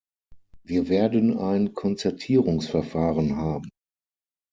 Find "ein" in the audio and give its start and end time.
1.37-1.75